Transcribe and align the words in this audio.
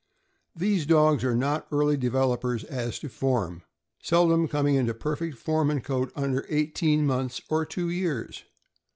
These 0.55 0.87
dogs 0.87 1.23
are 1.23 1.35
not 1.35 1.67
early 1.71 1.95
developers 1.95 2.63
as 2.63 2.97
to 2.97 3.07
form, 3.07 3.61
seldom 4.01 4.47
coming 4.47 4.73
into 4.73 4.95
perfect 4.95 5.37
form 5.37 5.69
and 5.69 5.83
coat 5.83 6.11
under 6.15 6.43
eighteen 6.49 7.05
months 7.05 7.39
or 7.51 7.67
two 7.67 7.87
years. 7.87 8.43